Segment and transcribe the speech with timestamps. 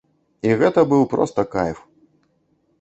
[0.47, 1.85] І гэта быў проста кайф.